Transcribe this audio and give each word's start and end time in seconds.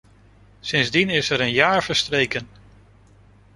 Sindsdien 0.61 1.09
is 1.11 1.29
er 1.29 1.41
een 1.41 1.51
jaar 1.51 1.83
verstreken. 1.83 2.47